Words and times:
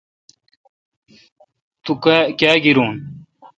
تو 1.83 1.91
کاں 2.39 2.53
گیرون۔ 2.63 2.93